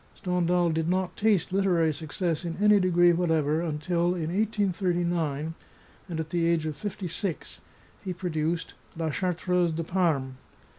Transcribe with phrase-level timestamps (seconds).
[0.15, 5.53] Stendhal did not taste literary success in any degree whatever until, in 183^,
[6.09, 7.61] and at the age of fifty six,
[8.03, 10.37] he produced" La Chartreuse de Parme."